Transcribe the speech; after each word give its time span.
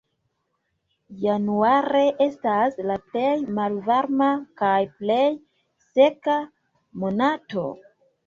Januare 1.23 1.99
estas 2.25 2.79
la 2.91 2.95
plej 3.11 3.35
malvarma 3.59 4.31
kaj 4.63 4.79
plej 5.03 5.27
seka 5.99 6.39
monato. 7.05 7.67